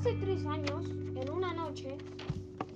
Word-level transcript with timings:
Hace 0.00 0.14
tres 0.14 0.46
años, 0.46 0.88
en 0.88 1.30
una 1.30 1.52
noche, 1.52 1.98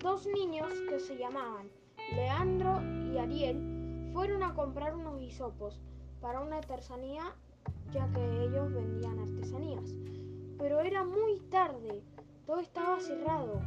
dos 0.01 0.27
niños 0.27 0.71
que 0.91 1.01
se 1.01 1.17
llamaban 1.17 1.71
Leandro 2.15 2.83
y 3.11 3.17
Ariel 3.17 4.11
fueron 4.13 4.43
a 4.43 4.53
comprar 4.53 4.95
unos 4.95 5.23
hisopos 5.23 5.81
para 6.21 6.41
una 6.41 6.59
artesanía, 6.59 7.35
ya 7.93 8.07
que 8.13 8.43
ellos 8.43 8.71
vendían 8.75 9.21
artesanías. 9.21 9.95
Pero 10.59 10.81
era 10.81 11.03
muy 11.03 11.41
tarde, 11.51 12.03
todo 12.45 12.61
estaba 12.61 13.01
cerrado, 13.01 13.63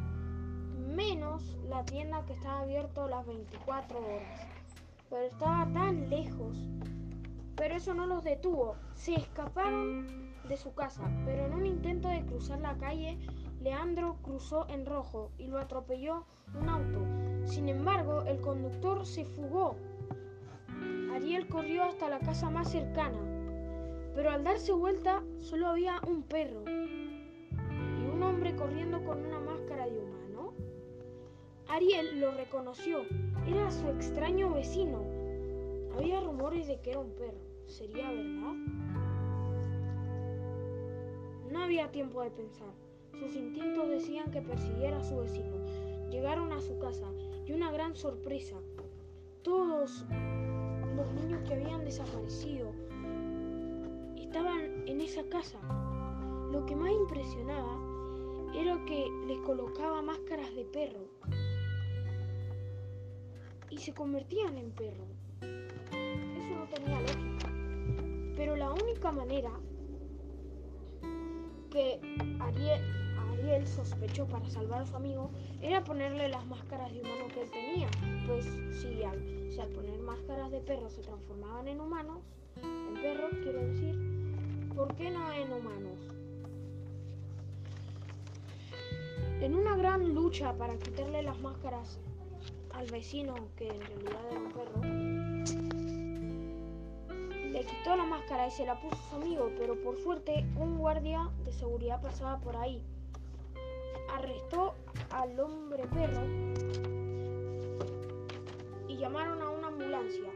menos 0.94 1.56
la 1.68 1.84
tienda 1.84 2.24
que 2.26 2.34
estaba 2.34 2.60
abierta 2.60 3.08
las 3.08 3.26
24 3.26 3.98
horas. 3.98 4.46
Pero 5.10 5.22
estaba 5.24 5.68
tan 5.72 6.08
lejos 6.08 6.56
pero 7.58 7.74
eso 7.74 7.92
no 7.92 8.06
los 8.06 8.22
detuvo. 8.22 8.76
Se 8.94 9.14
escaparon 9.14 10.06
de 10.48 10.56
su 10.56 10.72
casa, 10.74 11.02
pero 11.26 11.46
en 11.46 11.54
un 11.54 11.66
intento 11.66 12.08
de 12.08 12.24
cruzar 12.24 12.60
la 12.60 12.78
calle, 12.78 13.18
Leandro 13.60 14.16
cruzó 14.22 14.66
en 14.68 14.86
rojo 14.86 15.30
y 15.36 15.48
lo 15.48 15.58
atropelló 15.58 16.24
un 16.54 16.68
auto. 16.68 17.00
Sin 17.44 17.68
embargo, 17.68 18.22
el 18.22 18.40
conductor 18.40 19.04
se 19.04 19.24
fugó. 19.24 19.76
Ariel 21.12 21.48
corrió 21.48 21.82
hasta 21.82 22.08
la 22.08 22.20
casa 22.20 22.50
más 22.50 22.70
cercana, 22.70 23.18
pero 24.14 24.30
al 24.30 24.44
darse 24.44 24.72
vuelta 24.72 25.24
solo 25.38 25.68
había 25.68 26.00
un 26.06 26.22
perro 26.22 26.62
y 26.66 28.06
un 28.06 28.22
hombre 28.22 28.54
corriendo 28.54 29.02
con 29.02 29.24
una 29.24 29.40
máscara 29.40 29.86
de 29.86 29.98
humano. 29.98 30.52
Ariel 31.66 32.20
lo 32.20 32.30
reconoció, 32.30 33.00
era 33.46 33.70
su 33.70 33.88
extraño 33.88 34.52
vecino. 34.52 35.02
Había 35.96 36.20
rumores 36.20 36.68
de 36.68 36.80
que 36.80 36.90
era 36.90 37.00
un 37.00 37.14
perro. 37.16 37.40
¿Sería 37.66 38.10
verdad? 38.10 38.54
No 41.50 41.62
había 41.62 41.90
tiempo 41.90 42.22
de 42.22 42.30
pensar. 42.30 42.87
Sus 43.18 43.34
instintos 43.34 43.88
decían 43.88 44.30
que 44.30 44.42
persiguiera 44.42 44.98
a 44.98 45.04
su 45.04 45.18
vecino. 45.18 45.56
Llegaron 46.10 46.52
a 46.52 46.60
su 46.60 46.78
casa 46.78 47.06
y 47.46 47.52
una 47.52 47.70
gran 47.70 47.94
sorpresa. 47.96 48.56
Todos 49.42 50.04
los 50.96 51.12
niños 51.14 51.42
que 51.46 51.54
habían 51.54 51.84
desaparecido 51.84 52.72
estaban 54.16 54.86
en 54.86 55.00
esa 55.00 55.22
casa. 55.28 55.58
Lo 56.52 56.64
que 56.66 56.76
más 56.76 56.90
impresionaba 56.90 57.78
era 58.54 58.82
que 58.84 59.06
les 59.26 59.38
colocaba 59.40 60.02
máscaras 60.02 60.54
de 60.54 60.64
perro 60.64 61.08
y 63.70 63.78
se 63.78 63.92
convertían 63.92 64.56
en 64.58 64.70
perro. 64.72 65.04
Eso 65.40 66.54
no 66.54 66.66
tenía 66.68 67.00
lógica. 67.00 67.52
Pero 68.36 68.56
la 68.56 68.72
única 68.72 69.12
manera 69.12 69.50
que 71.70 72.00
Ariel, 72.40 73.07
Ariel 73.48 73.66
sospechó 73.66 74.26
para 74.26 74.48
salvar 74.50 74.82
a 74.82 74.86
su 74.86 74.94
amigo 74.96 75.30
era 75.62 75.82
ponerle 75.82 76.28
las 76.28 76.44
máscaras 76.46 76.92
de 76.92 77.00
humano 77.00 77.28
que 77.32 77.42
él 77.42 77.50
tenía. 77.50 77.88
Pues 78.26 78.44
si 78.72 79.02
al, 79.02 79.50
si 79.50 79.58
al 79.58 79.70
poner 79.70 79.98
máscaras 80.00 80.50
de 80.50 80.60
perro 80.60 80.90
se 80.90 81.00
transformaban 81.00 81.66
en 81.66 81.80
humanos, 81.80 82.18
en 82.62 83.00
perros 83.00 83.30
quiero 83.42 83.60
decir, 83.60 84.68
¿por 84.76 84.94
qué 84.96 85.10
no 85.10 85.32
en 85.32 85.50
humanos? 85.50 85.98
En 89.40 89.54
una 89.54 89.76
gran 89.76 90.14
lucha 90.14 90.52
para 90.52 90.76
quitarle 90.76 91.22
las 91.22 91.40
máscaras 91.40 91.98
al 92.74 92.86
vecino, 92.88 93.34
que 93.56 93.68
en 93.68 93.80
realidad 93.80 94.20
era 94.30 94.40
un 94.40 94.52
perro, 94.52 94.82
le 97.50 97.60
quitó 97.64 97.96
la 97.96 98.04
máscara 98.04 98.48
y 98.48 98.50
se 98.50 98.66
la 98.66 98.78
puso 98.78 98.96
a 98.96 99.10
su 99.10 99.16
amigo, 99.16 99.50
pero 99.56 99.80
por 99.82 99.96
suerte 99.96 100.44
un 100.56 100.76
guardia 100.76 101.30
de 101.46 101.52
seguridad 101.52 102.02
pasaba 102.02 102.38
por 102.40 102.54
ahí. 102.54 102.84
Arrestó 104.08 104.74
al 105.10 105.38
hombre 105.40 105.84
perro 105.88 106.22
y 108.88 108.96
llamaron 108.96 109.42
a 109.42 109.50
una 109.50 109.68
ambulancia. 109.68 110.30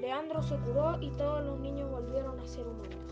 Leandro 0.00 0.42
se 0.42 0.56
curó 0.58 1.00
y 1.00 1.10
todos 1.10 1.44
los 1.44 1.58
niños 1.60 1.90
volvieron 1.90 2.38
a 2.38 2.46
ser 2.46 2.66
humanos. 2.66 3.03